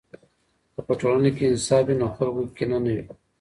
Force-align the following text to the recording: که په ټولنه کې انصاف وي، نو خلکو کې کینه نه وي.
که 0.73 0.81
په 0.87 0.93
ټولنه 0.99 1.29
کې 1.35 1.43
انصاف 1.47 1.83
وي، 1.85 1.95
نو 2.01 2.07
خلکو 2.15 2.41
کې 2.45 2.53
کینه 2.57 2.77
نه 2.83 2.91
وي. 2.95 3.03